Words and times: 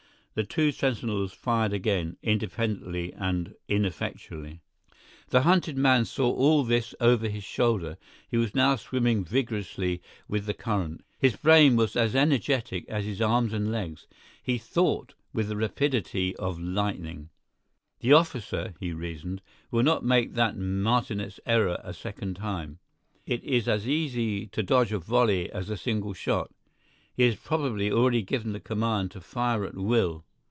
The 0.33 0.45
two 0.45 0.71
sentinels 0.71 1.33
fired 1.33 1.73
again, 1.73 2.15
independently 2.23 3.11
and 3.15 3.53
ineffectually. 3.67 4.61
The 5.27 5.41
hunted 5.41 5.77
man 5.77 6.05
saw 6.05 6.31
all 6.33 6.63
this 6.63 6.95
over 7.01 7.27
his 7.27 7.43
shoulder; 7.43 7.97
he 8.29 8.37
was 8.37 8.55
now 8.55 8.77
swimming 8.77 9.25
vigorously 9.25 10.01
with 10.29 10.45
the 10.45 10.53
current. 10.53 11.03
His 11.19 11.35
brain 11.35 11.75
was 11.75 11.97
as 11.97 12.15
energetic 12.15 12.87
as 12.87 13.03
his 13.03 13.21
arms 13.21 13.51
and 13.51 13.73
legs; 13.73 14.07
he 14.41 14.57
thought 14.57 15.15
with 15.33 15.49
the 15.49 15.57
rapidity 15.57 16.33
of 16.37 16.57
lightning: 16.61 17.27
"The 17.99 18.13
officer," 18.13 18.73
he 18.79 18.93
reasoned, 18.93 19.41
"will 19.69 19.83
not 19.83 20.05
make 20.05 20.35
that 20.35 20.55
martinet's 20.57 21.41
error 21.45 21.77
a 21.83 21.93
second 21.93 22.37
time. 22.37 22.79
It 23.25 23.43
is 23.43 23.67
as 23.67 23.85
easy 23.85 24.47
to 24.47 24.63
dodge 24.63 24.93
a 24.93 24.97
volley 24.99 25.51
as 25.51 25.69
a 25.69 25.75
single 25.75 26.13
shot. 26.13 26.51
He 27.13 27.25
has 27.27 27.35
probably 27.35 27.91
already 27.91 28.21
given 28.21 28.53
the 28.53 28.61
command 28.61 29.11
to 29.11 29.21
fire 29.21 29.65
at 29.65 29.75
will. 29.75 30.23